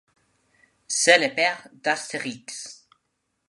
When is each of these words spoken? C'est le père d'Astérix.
C'est 0.87 1.19
le 1.19 1.35
père 1.35 1.67
d'Astérix. 1.83 2.87